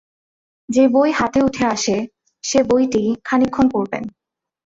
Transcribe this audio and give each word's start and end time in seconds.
যে-বই 0.69 1.11
হাতে 1.11 1.39
উঠে 1.43 1.63
আসে, 1.65 1.95
সে 2.43 2.59
বইটিই 2.63 3.09
খানিকক্ষণ 3.23 3.65
পড়বেন। 3.69 4.03